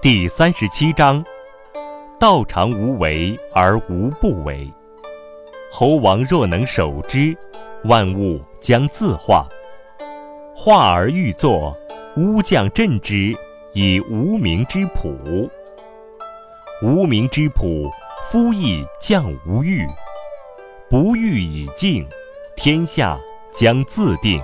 [0.00, 1.24] 第三十七章：
[2.18, 4.70] 道常无为而无不为。
[5.70, 7.36] 猴王若能守之，
[7.84, 9.46] 万物将自化。
[10.54, 11.76] 化而欲作，
[12.16, 13.36] 乌将镇之，
[13.72, 15.50] 以无名之朴。
[16.82, 17.90] 无名之朴，
[18.30, 19.86] 夫亦将无欲。
[20.88, 22.06] 不欲以静，
[22.54, 23.18] 天下
[23.52, 24.42] 将自定。